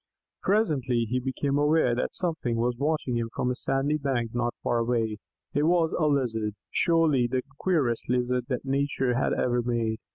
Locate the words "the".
7.27-7.43